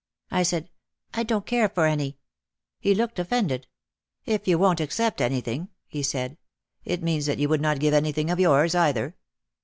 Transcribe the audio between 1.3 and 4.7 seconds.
care for any." He looked offended. "If you